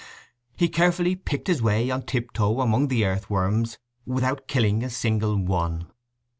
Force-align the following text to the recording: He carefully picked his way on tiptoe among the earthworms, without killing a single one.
He 0.57 0.67
carefully 0.67 1.15
picked 1.15 1.45
his 1.47 1.61
way 1.61 1.91
on 1.91 2.01
tiptoe 2.01 2.61
among 2.61 2.87
the 2.87 3.05
earthworms, 3.05 3.77
without 4.03 4.47
killing 4.47 4.83
a 4.83 4.89
single 4.89 5.37
one. 5.37 5.91